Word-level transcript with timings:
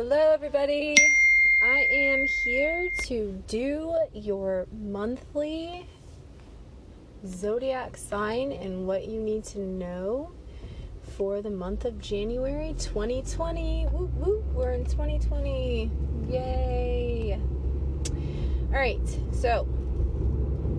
Hello, 0.00 0.30
everybody. 0.30 0.94
I 1.60 1.80
am 1.90 2.24
here 2.24 2.88
to 3.06 3.42
do 3.48 3.96
your 4.14 4.68
monthly 4.70 5.88
zodiac 7.26 7.96
sign 7.96 8.52
and 8.52 8.86
what 8.86 9.08
you 9.08 9.20
need 9.20 9.42
to 9.46 9.58
know 9.58 10.30
for 11.16 11.42
the 11.42 11.50
month 11.50 11.84
of 11.84 12.00
January 12.00 12.76
2020. 12.78 13.88
Woo 13.90 14.08
woo, 14.14 14.44
we're 14.54 14.70
in 14.70 14.84
2020. 14.84 15.90
Yay! 16.28 17.40
All 18.68 18.78
right, 18.78 19.00
so 19.32 19.66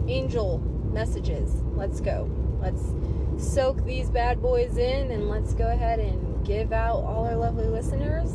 angel 0.08 0.60
messages. 0.94 1.56
Let's 1.74 2.00
go. 2.00 2.32
Let's 2.62 3.54
soak 3.54 3.84
these 3.84 4.10
bad 4.10 4.42
boys 4.42 4.78
in 4.78 5.12
and 5.12 5.28
let's 5.28 5.54
go 5.54 5.68
ahead 5.68 6.00
and 6.00 6.46
give 6.46 6.72
out 6.72 7.04
all 7.04 7.26
our 7.26 7.36
lovely 7.36 7.68
listeners 7.68 8.32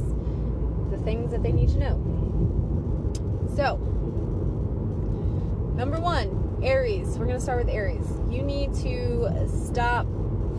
things 1.05 1.31
that 1.31 1.43
they 1.43 1.53
need 1.53 1.69
to 1.71 1.79
know. 1.79 2.01
So, 3.57 3.77
number 5.77 6.01
one, 6.01 6.61
Aries. 6.63 7.19
We're 7.19 7.27
going 7.27 7.37
to 7.37 7.43
start 7.43 7.65
with 7.65 7.75
Aries. 7.75 8.07
You 8.31 8.43
need 8.43 8.75
to 8.77 9.49
stop 9.49 10.07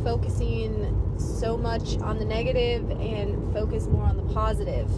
focusing 0.03 1.15
so 1.17 1.57
much 1.57 1.97
on 1.97 2.19
the 2.19 2.25
negative 2.25 2.91
and 2.91 3.53
focus 3.53 3.87
more 3.87 4.03
on 4.05 4.17
the 4.17 4.33
positive. 4.33 4.89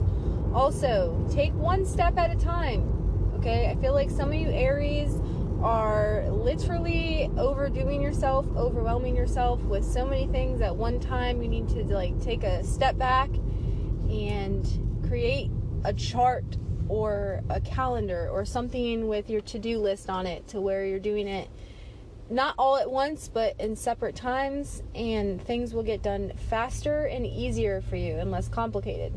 Also, 0.53 1.25
take 1.31 1.53
one 1.53 1.85
step 1.85 2.17
at 2.17 2.31
a 2.31 2.35
time. 2.35 2.93
Okay, 3.39 3.69
I 3.69 3.75
feel 3.81 3.93
like 3.93 4.09
some 4.09 4.29
of 4.29 4.35
you 4.35 4.49
Aries 4.49 5.19
are 5.61 6.25
literally 6.29 7.31
overdoing 7.37 8.01
yourself, 8.01 8.45
overwhelming 8.55 9.15
yourself 9.15 9.61
with 9.61 9.85
so 9.85 10.05
many 10.05 10.27
things 10.27 10.61
at 10.61 10.75
one 10.75 10.99
time. 10.99 11.41
You 11.41 11.47
need 11.47 11.67
to 11.69 11.83
like 11.85 12.19
take 12.21 12.43
a 12.43 12.63
step 12.63 12.97
back 12.97 13.29
and 14.09 14.65
create 15.07 15.49
a 15.83 15.93
chart 15.93 16.57
or 16.89 17.41
a 17.49 17.59
calendar 17.61 18.29
or 18.31 18.45
something 18.45 19.07
with 19.07 19.29
your 19.29 19.41
to-do 19.41 19.79
list 19.79 20.09
on 20.09 20.25
it 20.25 20.47
to 20.47 20.61
where 20.61 20.85
you're 20.85 20.99
doing 20.99 21.27
it 21.27 21.49
not 22.29 22.53
all 22.57 22.77
at 22.77 22.89
once 22.89 23.29
but 23.33 23.59
in 23.59 23.75
separate 23.75 24.15
times 24.15 24.83
and 24.95 25.41
things 25.41 25.73
will 25.73 25.83
get 25.83 26.01
done 26.01 26.33
faster 26.49 27.05
and 27.05 27.25
easier 27.25 27.81
for 27.81 27.95
you 27.95 28.17
and 28.17 28.31
less 28.31 28.47
complicated. 28.49 29.13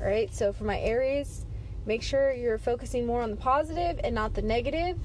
All 0.00 0.06
right? 0.06 0.32
So 0.34 0.52
for 0.52 0.64
my 0.64 0.80
Aries, 0.80 1.46
make 1.86 2.02
sure 2.02 2.32
you're 2.32 2.58
focusing 2.58 3.06
more 3.06 3.22
on 3.22 3.30
the 3.30 3.36
positive 3.36 4.00
and 4.02 4.14
not 4.14 4.34
the 4.34 4.42
negative. 4.42 4.98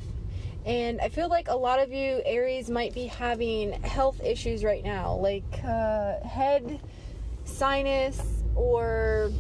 And 0.65 0.99
I 0.99 1.09
feel 1.09 1.29
like 1.29 1.47
a 1.47 1.55
lot 1.55 1.79
of 1.79 1.91
you 1.91 2.21
Aries 2.25 2.69
might 2.69 2.93
be 2.93 3.05
having 3.05 3.71
health 3.83 4.19
issues 4.23 4.63
right 4.63 4.83
now, 4.83 5.15
like 5.15 5.45
uh, 5.63 6.19
head, 6.21 6.81
sinus, 7.45 8.36
or 8.57 9.31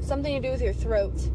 something 0.00 0.40
to 0.40 0.46
do 0.46 0.50
with 0.50 0.62
your 0.62 0.72
throat. 0.72 1.30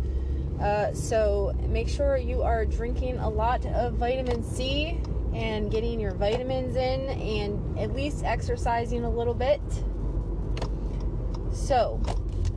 Uh, 0.59 0.94
so 0.94 1.53
make 1.69 1.88
sure 1.88 2.17
you 2.17 2.42
are 2.42 2.66
drinking 2.66 3.17
a 3.19 3.30
lot 3.30 3.66
of 3.67 3.94
vitamin 3.94 4.44
C 4.44 5.00
and 5.33 5.72
getting 5.72 6.00
your 6.00 6.14
vitamins 6.14 6.75
in 6.75 7.08
and 7.09 7.80
at 7.80 7.95
least 7.95 8.25
exercising 8.25 9.03
a 9.03 9.09
little 9.09 9.33
bit. 9.33 9.61
So 11.53 12.02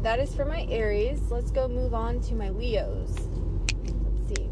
that 0.03 0.19
is 0.19 0.35
for 0.35 0.45
my 0.45 0.67
Aries. 0.69 1.21
Let's 1.31 1.51
go 1.51 1.69
move 1.69 1.95
on 1.95 2.21
to 2.23 2.35
my 2.35 2.51
Leos. 2.51 3.15
Let's 3.85 4.29
see. 4.29 4.49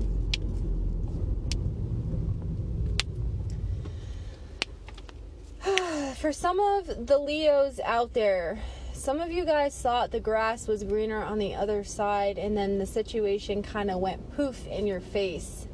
for 6.21 6.33
some 6.33 6.61
of 6.61 7.07
the 7.07 7.19
Leos 7.19 7.81
out 7.85 8.13
there, 8.15 8.61
some 9.01 9.19
of 9.19 9.33
you 9.33 9.47
guys 9.47 9.81
thought 9.81 10.11
the 10.11 10.21
grass 10.21 10.69
was 10.69 10.85
greener 10.85 11.23
on 11.23 11.39
the 11.39 11.55
other 11.55 11.83
side, 11.83 12.37
and 12.37 12.55
then 12.55 12.77
the 12.77 12.85
situation 12.85 13.63
kind 13.63 13.91
of 13.91 13.99
went 13.99 14.37
poof 14.37 14.67
in 14.67 14.87
your 14.87 15.01
face. 15.01 15.67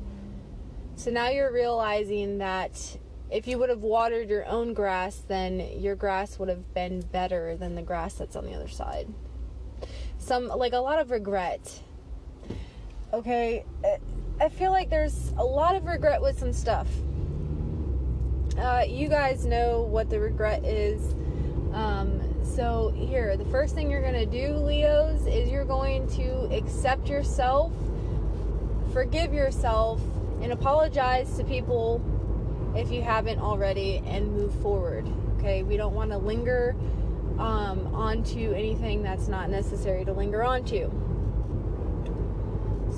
So 0.94 1.10
now 1.10 1.30
you're 1.30 1.52
realizing 1.52 2.38
that 2.38 2.98
if 3.28 3.48
you 3.48 3.58
would 3.58 3.68
have 3.68 3.80
watered 3.80 4.30
your 4.30 4.46
own 4.46 4.74
grass, 4.74 5.24
then 5.26 5.58
your 5.80 5.96
grass 5.96 6.38
would 6.38 6.48
have 6.48 6.72
been 6.72 7.00
better 7.00 7.56
than 7.56 7.74
the 7.74 7.82
grass 7.82 8.14
that's 8.14 8.36
on 8.36 8.44
the 8.46 8.54
other 8.54 8.68
side. 8.68 9.12
Some, 10.18 10.46
like 10.46 10.72
a 10.72 10.78
lot 10.78 11.00
of 11.00 11.10
regret. 11.10 11.82
Okay, 13.12 13.64
I 14.40 14.48
feel 14.50 14.70
like 14.70 14.88
there's 14.88 15.32
a 15.36 15.44
lot 15.44 15.74
of 15.74 15.86
regret 15.86 16.22
with 16.22 16.38
some 16.38 16.52
stuff. 16.52 16.86
Uh, 18.56 18.84
you 18.86 19.08
guys 19.08 19.44
know 19.44 19.82
what 19.82 20.10
the 20.10 20.20
regret 20.20 20.64
is. 20.64 21.12
Um, 21.72 22.22
so, 22.54 22.92
here, 22.96 23.36
the 23.36 23.44
first 23.46 23.74
thing 23.74 23.90
you're 23.90 24.02
going 24.02 24.14
to 24.14 24.26
do, 24.26 24.54
Leos, 24.54 25.26
is 25.26 25.50
you're 25.50 25.64
going 25.64 26.06
to 26.16 26.54
accept 26.54 27.08
yourself, 27.08 27.72
forgive 28.92 29.34
yourself, 29.34 30.00
and 30.40 30.52
apologize 30.52 31.36
to 31.36 31.44
people 31.44 32.02
if 32.76 32.90
you 32.90 33.02
haven't 33.02 33.40
already 33.40 34.02
and 34.06 34.32
move 34.32 34.54
forward. 34.60 35.06
Okay, 35.38 35.62
we 35.62 35.76
don't 35.76 35.94
want 35.94 36.10
to 36.12 36.18
linger 36.18 36.74
um, 37.38 37.94
onto 37.94 38.52
anything 38.52 39.02
that's 39.02 39.28
not 39.28 39.50
necessary 39.50 40.04
to 40.04 40.12
linger 40.12 40.42
onto. 40.42 40.90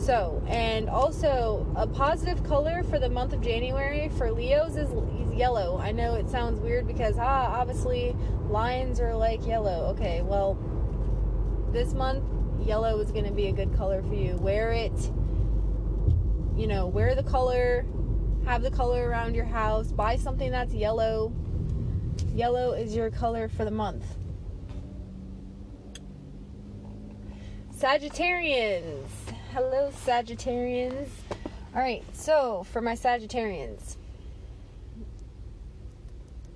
So, 0.08 0.42
and 0.48 0.88
also 0.88 1.70
a 1.76 1.86
positive 1.86 2.42
color 2.42 2.82
for 2.82 2.98
the 2.98 3.10
month 3.10 3.34
of 3.34 3.42
January 3.42 4.08
for 4.16 4.32
Leos 4.32 4.70
is, 4.70 4.88
is 4.88 5.34
yellow. 5.34 5.76
I 5.76 5.92
know 5.92 6.14
it 6.14 6.30
sounds 6.30 6.62
weird 6.62 6.86
because, 6.86 7.16
ah, 7.18 7.60
obviously 7.60 8.16
lions 8.48 9.00
are 9.00 9.14
like 9.14 9.46
yellow. 9.46 9.84
Okay, 9.88 10.22
well, 10.22 10.56
this 11.74 11.92
month, 11.92 12.24
yellow 12.66 12.98
is 13.00 13.12
going 13.12 13.26
to 13.26 13.32
be 13.32 13.48
a 13.48 13.52
good 13.52 13.76
color 13.76 14.00
for 14.00 14.14
you. 14.14 14.36
Wear 14.36 14.72
it, 14.72 14.98
you 16.56 16.66
know, 16.66 16.86
wear 16.86 17.14
the 17.14 17.22
color, 17.22 17.84
have 18.46 18.62
the 18.62 18.70
color 18.70 19.10
around 19.10 19.34
your 19.34 19.44
house, 19.44 19.92
buy 19.92 20.16
something 20.16 20.50
that's 20.50 20.72
yellow. 20.72 21.34
Yellow 22.34 22.72
is 22.72 22.96
your 22.96 23.10
color 23.10 23.46
for 23.46 23.66
the 23.66 23.70
month. 23.70 24.06
Sagittarians. 27.76 29.10
Hello, 29.60 29.90
Sagittarians. 30.06 31.08
All 31.74 31.82
right, 31.82 32.04
so 32.12 32.64
for 32.70 32.80
my 32.80 32.92
Sagittarians, 32.92 33.96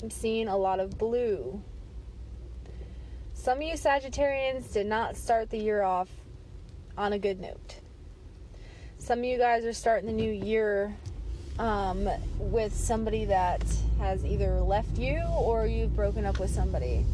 I'm 0.01 0.09
seeing 0.09 0.47
a 0.47 0.57
lot 0.57 0.79
of 0.79 0.99
blue. 0.99 1.61
Some 3.35 3.59
of 3.59 3.65
you 3.65 3.75
Sagittarians 3.75 4.73
did 4.73 4.87
not 4.87 5.17
start 5.17 5.51
the 5.51 5.59
year 5.59 5.83
off 5.83 6.11
on 6.97 7.13
a 7.13 7.19
good 7.19 7.41
note. 7.41 7.81
Some 8.99 9.19
of 9.19 9.25
you 9.25 9.37
guys 9.37 9.65
are 9.65 9.73
starting 9.73 10.07
the 10.07 10.13
new 10.13 10.31
year 10.31 10.95
um, 11.59 12.09
with 12.39 12.73
somebody 12.73 13.25
that 13.25 13.65
has 13.99 14.25
either 14.25 14.61
left 14.61 14.97
you 14.97 15.21
or 15.37 15.67
you've 15.67 15.97
broken 15.97 16.25
up 16.25 16.39
with 16.39 16.51
somebody. 16.51 17.05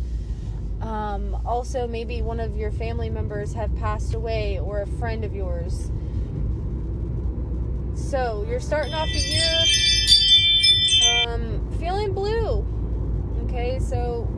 Um, 0.80 1.40
also, 1.44 1.86
maybe 1.88 2.22
one 2.22 2.38
of 2.40 2.56
your 2.56 2.70
family 2.70 3.10
members 3.10 3.52
have 3.54 3.74
passed 3.76 4.14
away 4.14 4.58
or 4.60 4.82
a 4.82 4.86
friend 4.86 5.24
of 5.24 5.34
yours. 5.34 5.90
So 7.94 8.46
you're 8.48 8.60
starting 8.60 8.94
off 8.94 9.08
the 9.08 9.18
year 9.18 9.64
um, 11.26 11.68
feeling 11.78 12.12
blue. 12.12 12.64
Okay, 13.44 13.78
so 13.80 14.28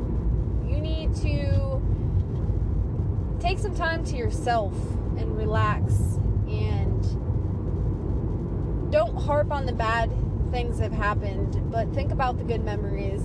you 0.66 0.80
need 0.80 1.14
to 1.16 1.82
take 3.38 3.58
some 3.58 3.74
time 3.74 4.04
to 4.06 4.16
yourself 4.16 4.74
and 5.18 5.36
relax 5.36 5.92
and 6.48 7.02
don't 8.90 9.14
harp 9.14 9.52
on 9.52 9.66
the 9.66 9.72
bad 9.72 10.10
things 10.50 10.78
that 10.78 10.90
have 10.90 11.00
happened, 11.00 11.70
but 11.70 11.92
think 11.92 12.12
about 12.12 12.38
the 12.38 12.44
good 12.44 12.64
memories 12.64 13.22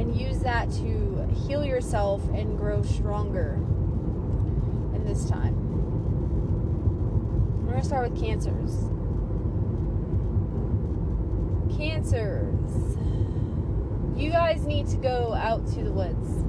and 0.00 0.18
use 0.18 0.38
that 0.38 0.70
to 0.70 1.28
heal 1.46 1.62
yourself 1.62 2.26
and 2.30 2.56
grow 2.56 2.82
stronger 2.82 3.52
in 4.94 5.04
this 5.04 5.28
time. 5.28 5.54
We're 7.66 7.72
going 7.72 7.82
to 7.82 7.86
start 7.86 8.10
with 8.10 8.18
cancers. 8.18 8.70
Cancers. 11.76 12.96
You 14.18 14.30
guys 14.30 14.64
need 14.64 14.86
to 14.88 14.96
go 14.96 15.34
out 15.34 15.66
to 15.74 15.84
the 15.84 15.92
woods. 15.92 16.44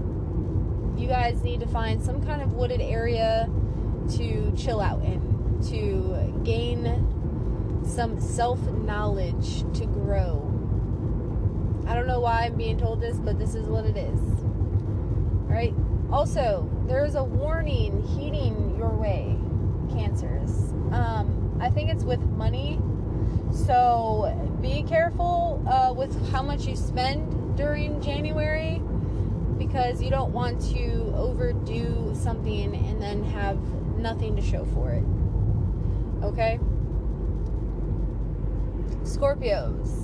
You 1.00 1.08
guys 1.10 1.44
need 1.44 1.60
to 1.60 1.68
find 1.68 2.02
some 2.02 2.26
kind 2.26 2.42
of 2.42 2.54
wooded 2.54 2.80
area 2.80 3.50
to 4.12 4.54
chill 4.56 4.80
out 4.80 5.04
in, 5.04 5.60
to 5.70 6.42
gain 6.46 7.84
some 7.86 8.22
self 8.22 8.62
knowledge, 8.62 9.64
to 9.74 9.86
grow 9.88 10.51
I 11.92 11.94
don't 11.94 12.08
know 12.08 12.22
why 12.22 12.44
I'm 12.46 12.56
being 12.56 12.78
told 12.78 13.02
this, 13.02 13.18
but 13.18 13.38
this 13.38 13.54
is 13.54 13.68
what 13.68 13.84
it 13.86 13.98
is. 13.98 14.18
All 14.18 15.50
right. 15.50 15.74
Also, 16.10 16.70
there 16.88 17.04
is 17.04 17.16
a 17.16 17.24
warning 17.24 18.02
heating 18.02 18.78
your 18.78 18.96
way, 18.96 19.36
cancers. 19.92 20.72
Um, 20.94 21.60
I 21.60 21.70
think 21.70 21.90
it's 21.90 22.06
with 22.06 22.22
money. 22.22 22.80
So 23.52 24.58
be 24.62 24.84
careful 24.84 25.62
uh, 25.68 25.92
with 25.92 26.32
how 26.32 26.42
much 26.42 26.66
you 26.66 26.78
spend 26.78 27.58
during 27.58 28.02
January 28.02 28.82
because 29.58 30.02
you 30.02 30.10
don't 30.10 30.32
want 30.32 30.62
to 30.74 31.14
overdo 31.14 32.14
something 32.16 32.74
and 32.74 33.02
then 33.02 33.22
have 33.22 33.60
nothing 33.98 34.38
to 34.38 34.42
show 34.42 34.64
for 34.64 34.92
it. 34.92 35.04
Okay? 36.24 36.58
Scorpios. 39.04 40.01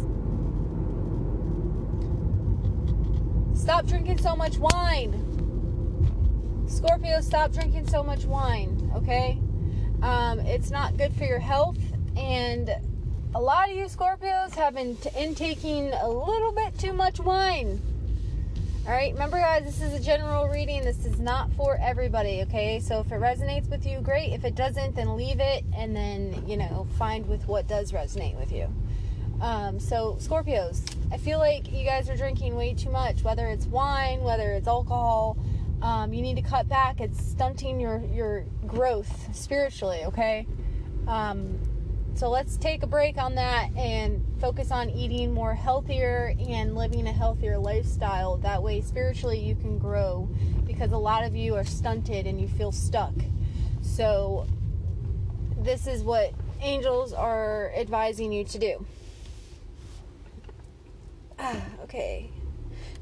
Stop 3.67 3.85
drinking 3.85 4.17
so 4.19 4.33
much 4.33 4.57
wine. 4.59 5.11
Scorpio, 6.69 7.19
stop 7.19 7.51
drinking 7.51 7.85
so 7.89 8.01
much 8.01 8.23
wine, 8.23 8.89
okay? 8.95 9.37
Um, 10.01 10.39
it's 10.39 10.71
not 10.71 10.95
good 10.95 11.11
for 11.13 11.25
your 11.25 11.39
health, 11.39 11.77
and 12.15 12.69
a 13.35 13.41
lot 13.41 13.69
of 13.69 13.75
you 13.75 13.83
Scorpios 13.87 14.55
have 14.55 14.75
been 14.75 14.95
t- 14.95 15.09
intaking 15.17 15.91
a 15.91 16.07
little 16.07 16.53
bit 16.53 16.79
too 16.79 16.93
much 16.93 17.19
wine. 17.19 17.81
All 18.85 18.93
right, 18.93 19.11
remember, 19.11 19.35
guys, 19.35 19.65
this 19.65 19.81
is 19.81 19.93
a 19.93 19.99
general 19.99 20.47
reading. 20.47 20.85
This 20.85 21.05
is 21.05 21.19
not 21.19 21.51
for 21.51 21.77
everybody, 21.81 22.43
okay? 22.43 22.79
So 22.79 23.01
if 23.01 23.11
it 23.11 23.19
resonates 23.19 23.69
with 23.69 23.85
you, 23.85 23.99
great. 23.99 24.31
If 24.31 24.45
it 24.45 24.55
doesn't, 24.55 24.95
then 24.95 25.17
leave 25.17 25.41
it 25.41 25.65
and 25.75 25.93
then, 25.93 26.41
you 26.47 26.55
know, 26.55 26.87
find 26.97 27.27
with 27.27 27.45
what 27.49 27.67
does 27.67 27.91
resonate 27.91 28.39
with 28.39 28.53
you. 28.53 28.73
Um, 29.41 29.79
so, 29.79 30.17
Scorpios, 30.19 30.81
I 31.11 31.17
feel 31.17 31.39
like 31.39 31.71
you 31.71 31.85
guys 31.85 32.09
are 32.09 32.17
drinking 32.17 32.55
way 32.55 32.73
too 32.73 32.89
much, 32.89 33.23
whether 33.23 33.47
it's 33.47 33.65
wine, 33.67 34.21
whether 34.21 34.51
it's 34.53 34.67
alcohol 34.67 35.37
um, 35.81 36.11
you 36.11 36.21
need 36.21 36.35
to 36.35 36.41
cut 36.41 36.67
back. 36.67 36.99
It's 36.99 37.23
stunting 37.23 37.79
your 37.79 38.03
your 38.13 38.45
growth 38.65 39.35
spiritually. 39.35 40.03
Okay. 40.05 40.47
Um, 41.07 41.59
so 42.15 42.29
let's 42.31 42.57
take 42.57 42.81
a 42.81 42.87
break 42.87 43.17
on 43.17 43.35
that 43.35 43.69
and 43.77 44.25
focus 44.39 44.71
on 44.71 44.89
eating 44.89 45.31
more 45.31 45.53
healthier 45.53 46.33
and 46.49 46.75
living 46.75 47.07
a 47.07 47.11
healthier 47.11 47.59
lifestyle. 47.59 48.37
That 48.37 48.63
way, 48.63 48.81
spiritually, 48.81 49.39
you 49.39 49.55
can 49.55 49.77
grow 49.77 50.27
because 50.65 50.91
a 50.91 50.97
lot 50.97 51.23
of 51.23 51.35
you 51.35 51.53
are 51.55 51.63
stunted 51.63 52.25
and 52.25 52.41
you 52.41 52.47
feel 52.47 52.71
stuck. 52.71 53.13
So, 53.83 54.47
this 55.59 55.85
is 55.85 56.01
what 56.01 56.33
angels 56.59 57.13
are 57.13 57.71
advising 57.75 58.31
you 58.31 58.43
to 58.45 58.57
do. 58.57 58.85
Ah, 61.39 61.61
okay. 61.83 62.29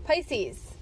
Pisces. 0.03 0.75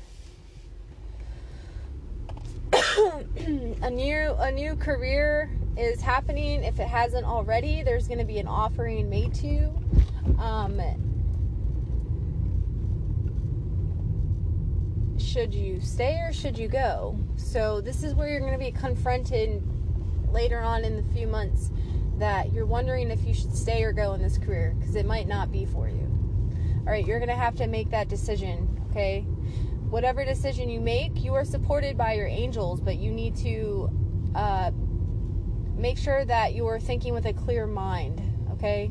a 3.82 3.90
new 3.90 4.36
a 4.40 4.52
new 4.52 4.76
career 4.76 5.50
is 5.78 6.02
happening 6.02 6.64
if 6.64 6.80
it 6.80 6.88
hasn't 6.88 7.26
already 7.26 7.84
there's 7.84 8.08
going 8.08 8.18
to 8.18 8.26
be 8.26 8.40
an 8.40 8.48
offering 8.48 9.10
made 9.10 9.34
to 9.34 9.48
you 9.48 9.74
um, 10.40 10.80
should 15.18 15.54
you 15.54 15.80
stay 15.82 16.20
or 16.20 16.34
should 16.34 16.58
you 16.58 16.68
go 16.68 17.18
so 17.36 17.82
this 17.82 18.04
is 18.04 18.16
where 18.16 18.28
you're 18.28 18.40
going 18.40 18.54
to 18.54 18.58
be 18.58 18.72
confronted 18.72 19.62
later 20.32 20.60
on 20.60 20.84
in 20.84 20.96
the 20.96 21.14
few 21.14 21.28
months 21.28 21.70
that 22.18 22.52
you're 22.54 22.66
wondering 22.66 23.12
if 23.12 23.24
you 23.26 23.34
should 23.34 23.56
stay 23.56 23.84
or 23.84 23.92
go 23.92 24.14
in 24.14 24.22
this 24.22 24.38
career 24.38 24.76
because 24.80 24.96
it 24.96 25.06
might 25.06 25.28
not 25.28 25.52
be 25.52 25.66
for 25.66 25.90
you 25.90 26.13
all 26.86 26.92
right 26.92 27.06
you're 27.06 27.20
going 27.20 27.30
to 27.30 27.36
have 27.36 27.56
to 27.56 27.68
make 27.68 27.90
that 27.90 28.08
decision 28.10 28.86
okay 28.90 29.26
whatever 29.94 30.26
decision 30.26 30.72
you 30.72 30.82
make, 30.82 31.24
you 31.24 31.36
are 31.36 31.46
supported 31.46 31.96
by 31.96 32.14
your 32.14 32.26
angels, 32.26 32.82
but 32.82 32.98
you 32.98 33.12
need 33.12 33.36
to 33.36 33.88
uh, 34.34 34.72
make 35.76 36.00
sure 36.00 36.26
that 36.26 36.56
you 36.56 36.66
are 36.66 36.80
thinking 36.80 37.14
with 37.14 37.28
a 37.28 37.34
clear 37.34 37.68
mind, 37.68 38.20
okay? 38.54 38.90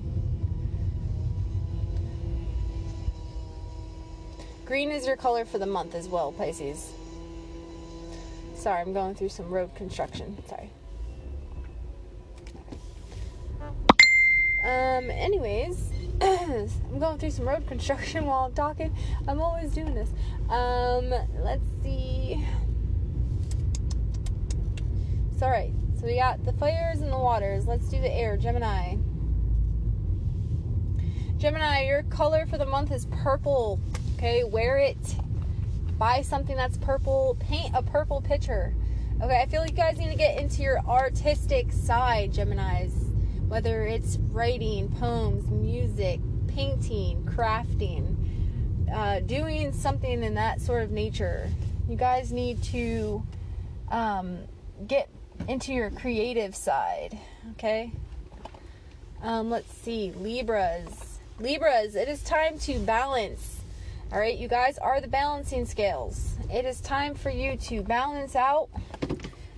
Green 4.64 4.92
is 4.92 5.04
your 5.08 5.16
color 5.16 5.44
for 5.44 5.58
the 5.58 5.66
month 5.66 5.96
as 5.96 6.08
well, 6.08 6.30
Pisces. 6.30 6.92
Sorry, 8.54 8.80
I'm 8.80 8.92
going 8.92 9.16
through 9.16 9.30
some 9.30 9.50
road 9.50 9.74
construction. 9.74 10.40
Sorry. 10.48 10.70
Um, 14.62 15.10
anyways, 15.10 15.90
I'm 16.22 17.00
going 17.00 17.18
through 17.18 17.32
some 17.32 17.48
road 17.48 17.66
construction 17.66 18.26
while 18.26 18.44
I'm 18.44 18.52
talking. 18.52 18.94
I'm 19.26 19.40
always 19.40 19.72
doing 19.72 19.92
this. 19.92 20.08
Um, 20.48 21.10
let's 21.40 21.64
see. 21.82 22.46
It's 25.32 25.42
alright. 25.42 25.72
So 25.98 26.06
we 26.06 26.16
got 26.16 26.44
the 26.44 26.52
fires 26.52 27.00
and 27.00 27.10
the 27.10 27.18
waters. 27.18 27.66
Let's 27.66 27.88
do 27.88 28.00
the 28.00 28.12
air. 28.12 28.36
Gemini. 28.36 28.98
Gemini, 31.38 31.86
your 31.86 32.04
color 32.04 32.46
for 32.46 32.56
the 32.56 32.66
month 32.66 32.92
is 32.92 33.06
purple. 33.06 33.80
Okay, 34.16 34.44
wear 34.44 34.78
it. 34.78 35.16
Buy 35.98 36.22
something 36.22 36.54
that's 36.54 36.76
purple. 36.76 37.36
Paint 37.40 37.74
a 37.74 37.82
purple 37.82 38.20
picture. 38.20 38.76
Okay, 39.20 39.40
I 39.40 39.46
feel 39.46 39.60
like 39.60 39.70
you 39.70 39.76
guys 39.76 39.98
need 39.98 40.10
to 40.10 40.16
get 40.16 40.38
into 40.38 40.62
your 40.62 40.78
artistic 40.86 41.72
side, 41.72 42.32
Geminis 42.32 43.01
whether 43.52 43.82
it's 43.82 44.16
writing 44.30 44.88
poems, 44.92 45.46
music, 45.50 46.18
painting, 46.46 47.22
crafting, 47.24 48.16
uh, 48.90 49.20
doing 49.20 49.74
something 49.74 50.22
in 50.22 50.32
that 50.32 50.58
sort 50.58 50.82
of 50.82 50.90
nature. 50.90 51.50
You 51.86 51.96
guys 51.96 52.32
need 52.32 52.62
to 52.62 53.22
um, 53.90 54.38
get 54.86 55.10
into 55.48 55.74
your 55.74 55.90
creative 55.90 56.56
side, 56.56 57.18
okay? 57.50 57.92
Um, 59.22 59.50
let's 59.50 59.70
see, 59.70 60.12
Libras. 60.12 61.18
Libras, 61.38 61.94
it 61.94 62.08
is 62.08 62.22
time 62.22 62.58
to 62.60 62.78
balance. 62.78 63.60
All 64.10 64.18
right, 64.18 64.38
you 64.38 64.48
guys 64.48 64.78
are 64.78 64.98
the 64.98 65.08
balancing 65.08 65.66
scales. 65.66 66.36
It 66.50 66.64
is 66.64 66.80
time 66.80 67.14
for 67.14 67.28
you 67.28 67.58
to 67.58 67.82
balance 67.82 68.34
out 68.34 68.70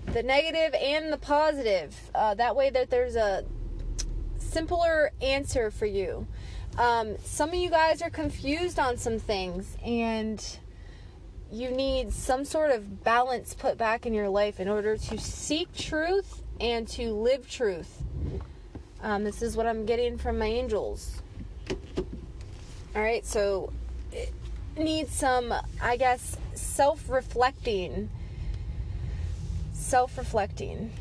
the 0.07 0.25
negative 0.25 0.75
and 0.75 1.13
the 1.13 1.19
positive. 1.19 1.95
Uh, 2.13 2.35
that 2.35 2.57
way, 2.57 2.71
that 2.71 2.91
there's 2.91 3.15
a 3.15 3.45
simpler 4.55 5.11
answer 5.21 5.69
for 5.69 5.85
you. 5.85 6.29
Um, 6.79 7.19
some 7.25 7.49
of 7.49 7.57
you 7.57 7.71
guys 7.71 8.01
are 8.03 8.11
confused 8.11 8.79
on 8.79 8.97
some 8.97 9.19
things 9.19 9.77
and 9.85 10.41
you 11.51 11.73
need 11.73 12.13
some 12.13 12.45
sort 12.45 12.71
of 12.71 13.03
balance 13.03 13.55
put 13.55 13.77
back 13.77 14.07
in 14.07 14.15
your 14.15 14.29
life 14.29 14.61
in 14.61 14.69
order 14.69 14.97
to 14.97 15.19
seek 15.19 15.75
truth 15.75 16.41
and 16.61 16.87
to 16.87 17.13
live 17.13 17.51
truth. 17.51 18.05
Um, 19.03 19.25
this 19.25 19.43
is 19.43 19.57
what 19.57 19.67
I'm 19.67 19.87
getting 19.87 20.19
from 20.19 20.39
my 20.39 20.47
angels. 20.47 21.21
All 22.95 23.03
right, 23.03 23.27
so 23.27 23.73
it 24.13 24.33
needs 24.77 25.13
some, 25.13 25.53
I 25.83 25.97
guess, 25.97 26.37
self 26.55 27.09
reflecting. 27.09 28.09
Self 29.73 30.17
reflecting. 30.17 30.93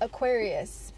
Aquarius. 0.00 0.92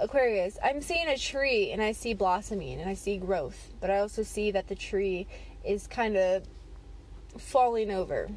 Aquarius, 0.00 0.58
I'm 0.62 0.80
seeing 0.80 1.08
a 1.08 1.18
tree 1.18 1.72
and 1.72 1.82
I 1.82 1.92
see 1.92 2.14
blossoming 2.14 2.80
and 2.80 2.88
I 2.88 2.94
see 2.94 3.18
growth, 3.18 3.72
but 3.80 3.90
I 3.90 3.98
also 3.98 4.22
see 4.22 4.52
that 4.52 4.68
the 4.68 4.76
tree 4.76 5.26
is 5.64 5.88
kind 5.88 6.16
of 6.16 6.44
falling 7.36 7.90
over. 7.90 8.28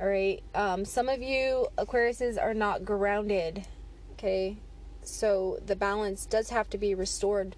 All 0.00 0.08
right. 0.08 0.42
Um, 0.54 0.84
some 0.84 1.08
of 1.08 1.22
you 1.22 1.68
Aquariuses 1.78 2.42
are 2.42 2.54
not 2.54 2.84
grounded. 2.84 3.66
Okay. 4.12 4.56
So 5.04 5.58
the 5.64 5.76
balance 5.76 6.26
does 6.26 6.50
have 6.50 6.68
to 6.70 6.78
be 6.78 6.94
restored 6.94 7.54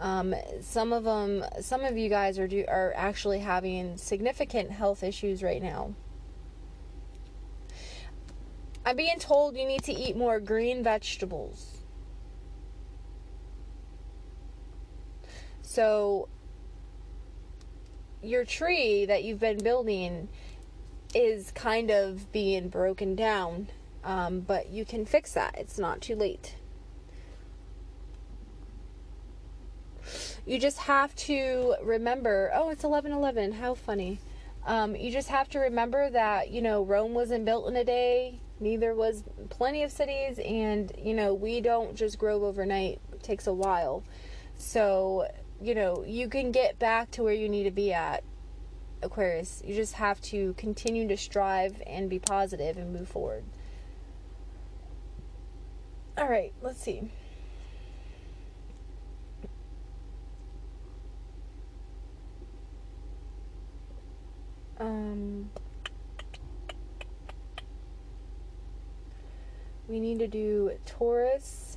um, 0.00 0.34
some 0.62 0.94
of 0.94 1.04
them, 1.04 1.44
some 1.60 1.84
of 1.84 1.98
you 1.98 2.08
guys 2.08 2.38
are 2.38 2.48
do, 2.48 2.64
are 2.66 2.92
actually 2.96 3.40
having 3.40 3.98
significant 3.98 4.70
health 4.70 5.02
issues 5.02 5.42
right 5.42 5.62
now. 5.62 5.94
I'm 8.84 8.96
being 8.96 9.18
told 9.18 9.58
you 9.58 9.66
need 9.66 9.82
to 9.84 9.92
eat 9.92 10.16
more 10.16 10.40
green 10.40 10.82
vegetables. 10.82 11.82
So, 15.60 16.28
your 18.22 18.44
tree 18.44 19.04
that 19.04 19.22
you've 19.22 19.38
been 19.38 19.62
building 19.62 20.28
is 21.14 21.52
kind 21.52 21.90
of 21.90 22.32
being 22.32 22.68
broken 22.70 23.14
down, 23.14 23.68
um, 24.02 24.40
but 24.40 24.70
you 24.70 24.86
can 24.86 25.04
fix 25.04 25.34
that. 25.34 25.56
It's 25.58 25.78
not 25.78 26.00
too 26.00 26.16
late. 26.16 26.54
You 30.46 30.58
just 30.58 30.78
have 30.78 31.14
to 31.14 31.74
remember 31.82 32.50
oh 32.54 32.70
it's 32.70 32.84
1111 32.84 33.52
how 33.52 33.74
funny 33.74 34.18
um, 34.66 34.94
you 34.94 35.10
just 35.10 35.28
have 35.28 35.48
to 35.48 35.58
remember 35.58 36.10
that 36.10 36.50
you 36.50 36.60
know 36.60 36.82
rome 36.82 37.14
wasn't 37.14 37.44
built 37.44 37.68
in 37.68 37.76
a 37.76 37.84
day 37.84 38.40
neither 38.58 38.94
was 38.94 39.24
plenty 39.48 39.82
of 39.82 39.90
cities 39.90 40.38
and 40.38 40.92
you 40.98 41.14
know 41.14 41.34
we 41.34 41.60
don't 41.60 41.94
just 41.94 42.18
grow 42.18 42.44
overnight 42.44 43.00
it 43.12 43.22
takes 43.22 43.46
a 43.46 43.52
while 43.52 44.02
so 44.56 45.26
you 45.60 45.74
know 45.74 46.04
you 46.06 46.28
can 46.28 46.50
get 46.50 46.78
back 46.78 47.10
to 47.10 47.22
where 47.22 47.34
you 47.34 47.48
need 47.48 47.64
to 47.64 47.70
be 47.70 47.92
at 47.92 48.22
Aquarius. 49.02 49.62
You 49.64 49.74
just 49.74 49.94
have 49.94 50.20
to 50.22 50.54
continue 50.54 51.08
to 51.08 51.16
strive 51.16 51.82
and 51.86 52.10
be 52.10 52.18
positive 52.18 52.76
and 52.76 52.92
move 52.92 53.08
forward. 53.08 53.44
All 56.18 56.28
right, 56.28 56.52
let's 56.60 56.80
see. 56.80 57.10
Um, 64.78 65.50
we 69.90 69.98
need 69.98 70.20
to 70.20 70.28
do 70.28 70.70
Taurus. 70.86 71.76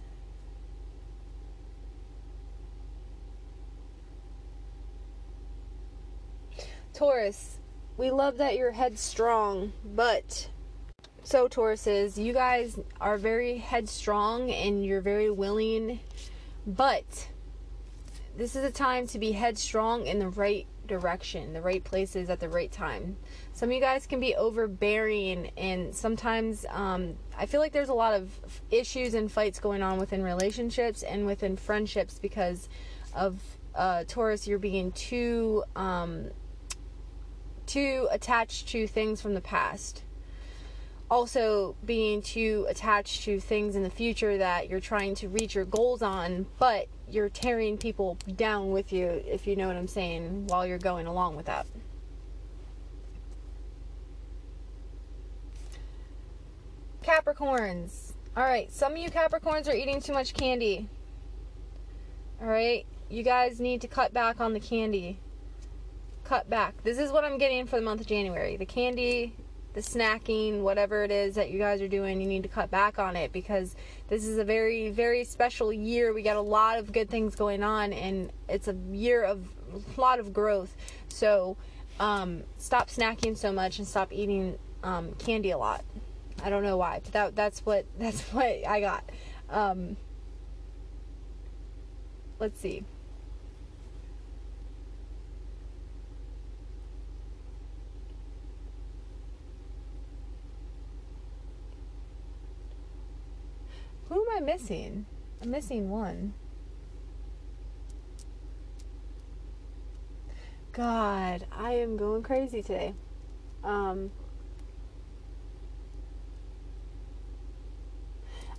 Taurus, 6.94 7.58
we 7.98 8.12
love 8.12 8.38
that 8.38 8.56
you're 8.56 8.72
headstrong, 8.72 9.74
but 9.84 10.48
so 11.24 11.48
Tauruses, 11.48 12.24
you 12.24 12.34
guys 12.34 12.80
are 13.02 13.18
very 13.18 13.58
headstrong 13.58 14.52
and 14.52 14.86
you're 14.86 15.02
very 15.02 15.32
willing, 15.32 16.00
but 16.68 17.30
this 18.38 18.56
is 18.56 18.64
a 18.64 18.72
time 18.72 19.08
to 19.08 19.18
be 19.18 19.32
headstrong 19.32 20.06
in 20.06 20.20
the 20.20 20.30
right 20.30 20.68
direction, 20.88 21.54
the 21.54 21.62
right 21.62 21.84
places 21.84 22.30
at 22.30 22.40
the 22.40 22.50
right 22.50 22.72
time. 22.72 23.18
Some 23.54 23.70
of 23.70 23.76
you 23.76 23.82
guys 23.82 24.06
can 24.06 24.20
be 24.20 24.36
overbearing, 24.36 25.52
and 25.58 25.94
sometimes 25.94 26.66
um, 26.70 27.16
I 27.38 27.46
feel 27.46 27.60
like 27.60 27.72
there's 27.72 27.90
a 27.90 27.94
lot 27.94 28.14
of 28.14 28.32
issues 28.72 29.14
and 29.14 29.32
fights 29.32 29.60
going 29.60 29.82
on 29.82 30.00
within 30.00 30.24
relationships 30.24 31.04
and 31.04 31.26
within 31.26 31.58
friendships 31.58 32.20
because 32.20 32.70
of 33.16 33.40
uh, 33.76 34.04
Taurus. 34.08 34.48
You're 34.48 34.60
being 34.60 34.92
too 34.92 35.64
um, 35.76 36.30
too 37.66 38.08
attached 38.12 38.68
to 38.70 38.88
things 38.88 39.22
from 39.22 39.34
the 39.34 39.42
past. 39.42 40.04
Also, 41.14 41.76
being 41.86 42.24
too 42.24 42.66
attached 42.68 43.22
to 43.22 43.40
things 43.40 43.76
in 43.76 43.84
the 43.84 43.90
future 43.92 44.36
that 44.40 44.68
you're 44.68 44.80
trying 44.80 45.14
to 45.14 45.30
reach 45.30 45.54
your 45.54 45.64
goals 45.64 46.02
on, 46.02 46.48
but 46.58 46.88
you're 47.08 47.30
tearing 47.30 47.78
people 47.78 48.18
down 48.36 48.72
with 48.72 48.92
you, 48.92 49.22
if 49.28 49.46
you 49.46 49.56
know 49.56 49.68
what 49.68 49.76
I'm 49.76 49.88
saying, 49.88 50.48
while 50.48 50.66
you're 50.66 50.80
going 50.80 51.06
along 51.06 51.36
with 51.36 51.46
that. 51.46 51.68
Capricorns. 57.04 58.14
All 58.36 58.44
right, 58.44 58.72
some 58.72 58.94
of 58.94 58.98
you 58.98 59.12
Capricorns 59.12 59.68
are 59.68 59.76
eating 59.76 60.02
too 60.02 60.14
much 60.14 60.34
candy. 60.34 60.90
All 62.42 62.48
right, 62.48 62.88
you 63.12 63.22
guys 63.22 63.60
need 63.60 63.82
to 63.82 63.88
cut 63.88 64.16
back 64.16 64.42
on 64.42 64.54
the 64.54 64.60
candy. 64.60 65.20
Cut 66.24 66.50
back. 66.50 66.82
This 66.84 66.98
is 66.98 67.12
what 67.12 67.24
I'm 67.24 67.38
getting 67.38 67.68
for 67.68 67.76
the 67.76 67.86
month 67.86 68.02
of 68.02 68.08
January. 68.08 68.58
The 68.58 68.66
candy, 68.66 69.36
the 69.74 69.82
snacking, 69.82 70.62
whatever 70.62 71.04
it 71.04 71.12
is 71.12 71.36
that 71.36 71.50
you 71.50 71.58
guys 71.58 71.82
are 71.82 71.88
doing, 71.88 72.22
you 72.22 72.28
need 72.28 72.44
to 72.44 72.50
cut 72.50 72.70
back 72.70 73.00
on 73.00 73.16
it 73.16 73.32
because 73.32 73.76
this 74.08 74.26
is 74.26 74.38
a 74.38 74.44
very, 74.44 74.92
very 74.92 75.24
special 75.24 75.74
year. 75.74 76.14
We 76.14 76.22
got 76.22 76.38
a 76.38 76.42
lot 76.42 76.78
of 76.78 76.92
good 76.92 77.10
things 77.10 77.36
going 77.36 77.64
on, 77.64 77.92
and 77.92 78.32
it's 78.48 78.68
a 78.68 78.76
year 78.92 79.24
of 79.24 79.48
a 79.98 80.00
lot 80.02 80.20
of 80.20 80.32
growth. 80.32 80.76
So, 81.10 81.58
um, 82.00 82.44
stop 82.58 82.90
snacking 82.90 83.36
so 83.38 83.52
much 83.52 83.80
and 83.80 83.88
stop 83.88 84.14
eating 84.14 84.58
um, 84.84 85.14
candy 85.14 85.52
a 85.52 85.58
lot. 85.58 85.84
I 86.44 86.50
don't 86.50 86.64
know 86.64 86.78
why, 86.78 87.00
but 87.04 87.14
that 87.14 87.36
that's 87.36 87.66
what 87.66 87.86
that's 87.98 88.22
what 88.34 88.68
I 88.68 88.80
got. 88.80 89.10
Um, 89.50 89.98
let's 92.40 92.60
see. 92.60 92.84
Who 104.14 104.22
am 104.30 104.38
I 104.38 104.46
missing? 104.46 105.08
I'm 105.42 105.50
missing 105.50 105.90
one. 105.90 106.36
God, 110.72 111.48
I 111.52 111.72
am 111.72 111.98
going 111.98 112.22
crazy 112.22 112.62
today. 112.62 112.94
Um, 113.64 114.12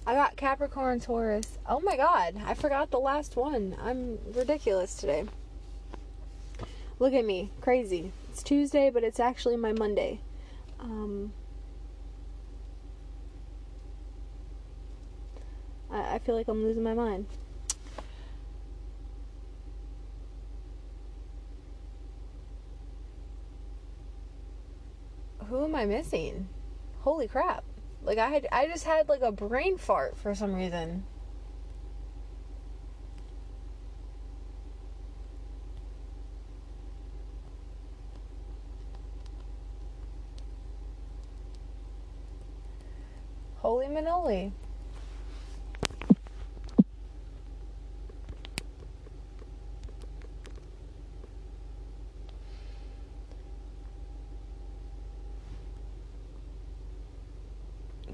I 0.04 0.14
got 0.14 0.34
Capricorn, 0.34 0.98
Taurus. 0.98 1.56
Oh 1.68 1.78
my 1.78 1.96
god, 1.96 2.34
I 2.44 2.54
forgot 2.54 2.90
the 2.90 2.98
last 2.98 3.36
one. 3.36 3.76
I'm 3.80 4.18
ridiculous 4.32 4.96
today. 4.96 5.24
Look 6.98 7.14
at 7.14 7.24
me, 7.24 7.52
crazy. 7.60 8.10
It's 8.32 8.42
Tuesday, 8.42 8.90
but 8.90 9.04
it's 9.04 9.20
actually 9.20 9.56
my 9.56 9.70
Monday. 9.70 10.18
Um, 10.80 11.32
I, 15.94 16.16
I 16.16 16.18
feel 16.18 16.34
like 16.34 16.48
I'm 16.48 16.62
losing 16.62 16.82
my 16.82 16.94
mind. 16.94 17.26
Who 25.48 25.64
am 25.64 25.74
I 25.74 25.86
missing? 25.86 26.48
Holy 27.00 27.28
crap. 27.28 27.64
Like 28.02 28.18
I 28.18 28.28
had 28.28 28.48
I 28.50 28.66
just 28.66 28.84
had 28.84 29.08
like 29.08 29.22
a 29.22 29.30
brain 29.30 29.78
fart 29.78 30.16
for 30.16 30.34
some 30.34 30.54
reason. 30.54 31.04
Holy 43.58 43.86
Manoli. 43.86 44.52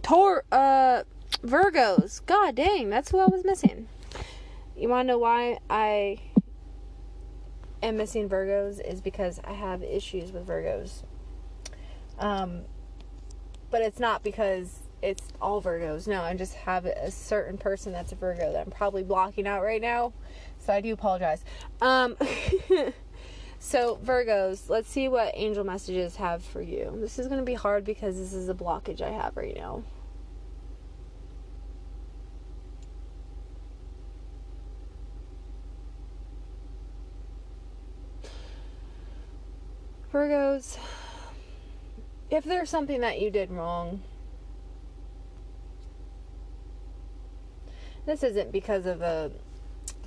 Tor 0.03 0.45
uh 0.51 1.03
Virgos. 1.51 2.25
God 2.25 2.55
dang, 2.55 2.89
that's 2.89 3.11
who 3.11 3.19
I 3.19 3.27
was 3.27 3.45
missing. 3.45 3.89
You 4.77 4.89
wanna 4.89 5.05
know 5.05 5.19
why 5.19 5.59
I 5.69 6.19
am 7.83 7.97
missing 7.97 8.29
Virgos 8.29 8.81
is 8.81 9.01
because 9.01 9.41
I 9.45 9.53
have 9.53 9.83
issues 9.83 10.33
with 10.33 10.47
Virgos. 10.47 11.03
Um 12.19 12.63
but 13.71 13.83
it's 13.83 14.01
not 14.01 14.23
because 14.23 14.81
it's 15.03 15.29
all 15.41 15.63
Virgos. 15.63 16.07
No, 16.07 16.23
I 16.23 16.35
just 16.35 16.55
have 16.55 16.85
a 16.87 17.11
certain 17.11 17.59
person 17.59 17.93
that's 17.93 18.13
a 18.13 18.17
Virgo 18.17 18.53
that 18.53 18.67
I'm 18.67 18.73
probably 18.73 19.03
blocking 19.03 19.47
out 19.47 19.63
right 19.63 19.81
now. 19.81 20.13
So 20.59 20.73
I 20.73 20.81
do 20.81 20.93
apologize. 20.93 21.45
Um 21.81 22.17
So, 23.63 24.01
Virgos, 24.03 24.71
let's 24.71 24.89
see 24.89 25.09
what 25.09 25.33
angel 25.35 25.65
messages 25.65 26.17
have 26.17 26.43
for 26.43 26.63
you. 26.63 26.97
This 26.97 27.19
is 27.19 27.27
going 27.29 27.41
to 27.41 27.45
be 27.45 27.53
hard 27.53 27.85
because 27.85 28.17
this 28.17 28.33
is 28.33 28.49
a 28.49 28.55
blockage 28.55 29.03
I 29.03 29.11
have 29.11 29.37
right 29.37 29.55
now. 29.55 29.83
Virgos, 40.13 40.79
if 42.31 42.45
there's 42.45 42.69
something 42.71 43.01
that 43.01 43.21
you 43.21 43.31
did 43.31 43.51
wrong, 43.51 44.03
this 48.07 48.23
isn't 48.23 48.51
because 48.51 48.87
of 48.87 49.03
a 49.03 49.31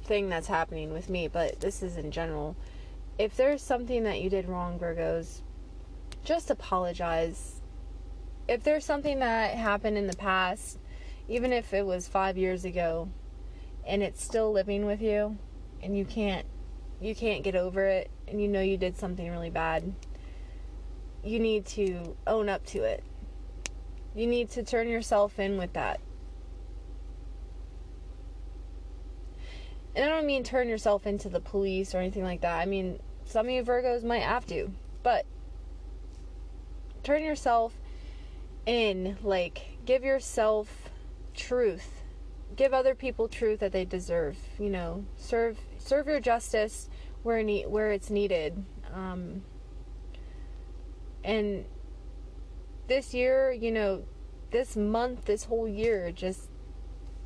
thing 0.04 0.30
that's 0.30 0.48
happening 0.48 0.92
with 0.92 1.10
me, 1.10 1.28
but 1.28 1.60
this 1.62 1.82
is 1.82 1.96
in 1.98 2.12
general 2.12 2.56
if 3.18 3.36
there's 3.36 3.62
something 3.62 4.04
that 4.04 4.22
you 4.22 4.30
did 4.30 4.48
wrong, 4.48 4.80
Virgos, 4.80 5.42
just 6.24 6.50
apologize. 6.50 7.62
If 8.48 8.64
there's 8.64 8.86
something 8.86 9.20
that 9.20 9.56
happened 9.56 9.98
in 9.98 10.08
the 10.08 10.16
past, 10.16 10.80
even 11.28 11.54
if 11.54 11.74
it 11.74 11.86
was 11.86 12.08
five 12.08 12.38
years 12.38 12.66
ago, 12.66 13.10
and 13.86 14.02
it's 14.02 14.24
still 14.24 14.52
living 14.52 14.86
with 14.86 15.02
you, 15.02 15.38
and 15.82 15.98
you 15.98 16.06
can't 16.06 16.46
you 17.02 17.16
can't 17.16 17.44
get 17.44 17.56
over 17.56 17.86
it, 17.86 18.10
and 18.28 18.42
you 18.42 18.48
know 18.48 18.62
you 18.62 18.78
did 18.78 18.98
something 18.98 19.30
really 19.30 19.50
bad, 19.50 19.94
you 21.24 21.40
need 21.40 21.66
to 21.66 22.16
own 22.28 22.50
up 22.50 22.66
to 22.68 22.84
it. 22.84 23.04
You 24.16 24.28
need 24.28 24.50
to 24.52 24.64
turn 24.64 24.88
yourself 24.88 25.40
in 25.40 25.58
with 25.58 25.74
that. 25.74 26.00
And 29.96 30.06
I 30.06 30.10
don't 30.10 30.26
mean 30.26 30.44
turn 30.44 30.70
yourself 30.70 31.06
into 31.06 31.30
the 31.30 31.40
police 31.40 31.94
or 31.94 32.00
anything 32.00 32.24
like 32.24 32.42
that. 32.42 32.60
I 32.60 32.66
mean, 32.66 33.00
some 33.26 33.46
of 33.46 33.52
you 33.52 33.64
Virgos 33.64 34.04
might 34.04 34.24
have 34.24 34.46
to, 34.48 34.72
but 35.04 35.26
turn 37.04 37.24
yourself 37.24 37.74
in. 38.66 39.18
Like, 39.24 39.78
give 39.86 40.04
yourself 40.04 40.90
truth. 41.34 42.03
Give 42.56 42.74
other 42.74 42.96
people 42.96 43.28
truth 43.28 43.60
that 43.60 43.72
they 43.72 43.86
deserve. 43.86 44.38
You 44.60 44.70
know, 44.70 45.06
serve 45.18 45.58
serve 45.78 46.08
your 46.08 46.20
justice 46.20 46.90
where 47.24 47.42
need 47.44 47.68
where 47.68 47.92
it's 47.92 48.10
needed. 48.10 48.64
Um, 48.94 49.44
and 51.24 51.66
this 52.88 53.14
year, 53.14 53.52
you 53.52 53.72
know, 53.72 54.04
this 54.52 54.76
month, 54.76 55.26
this 55.26 55.46
whole 55.46 55.68
year, 55.68 56.12
just 56.12 56.50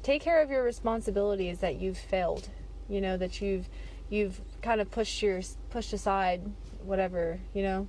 take 0.03 0.21
care 0.21 0.41
of 0.41 0.49
your 0.49 0.63
responsibilities 0.63 1.59
that 1.59 1.81
you've 1.81 1.97
failed. 1.97 2.49
You 2.87 3.01
know, 3.01 3.17
that 3.17 3.41
you've 3.41 3.67
you've 4.09 4.39
kind 4.61 4.79
of 4.79 4.89
pushed 4.91 5.21
your 5.21 5.41
pushed 5.69 5.93
aside 5.93 6.41
whatever, 6.83 7.39
you 7.53 7.63
know. 7.63 7.87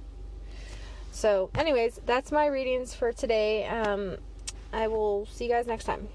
So, 1.12 1.50
anyways, 1.54 2.00
that's 2.04 2.33
my 2.33 2.47
readings 2.47 2.95
for 2.95 3.12
today. 3.12 3.66
Um 3.66 4.16
I 4.73 4.88
will 4.88 5.26
see 5.26 5.45
you 5.45 5.50
guys 5.50 5.66
next 5.66 5.85
time. 5.85 6.09